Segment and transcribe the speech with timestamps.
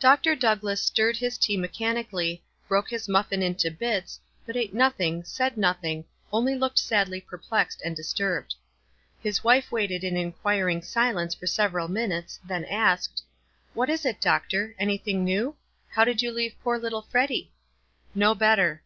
[0.00, 4.98] Doctor Douglass stirred his tea mechan ically, broke his muffin into bits, but ate noth
[4.98, 8.56] ing, said nothing, only looked sadly perplexed and disturbed.
[9.22, 13.22] His wife waited in inquiring silence for several minutes, then asked,—
[13.74, 14.74] "What is it, doctor?
[14.76, 15.54] Anything new?
[15.90, 17.52] How did you leave poor little Freddy?"
[18.12, 18.82] "No better."